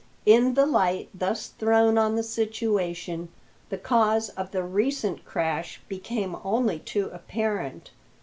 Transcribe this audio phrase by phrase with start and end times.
[0.25, 3.29] In the light thus thrown on the situation,
[3.69, 7.91] the cause of the recent crash became only too apparent.